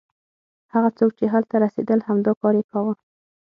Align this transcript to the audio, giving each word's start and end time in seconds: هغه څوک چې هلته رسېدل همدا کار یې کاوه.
هغه 0.73 0.89
څوک 0.97 1.11
چې 1.19 1.25
هلته 1.33 1.55
رسېدل 1.65 1.99
همدا 2.07 2.31
کار 2.41 2.53
یې 2.59 2.63
کاوه. 2.71 2.93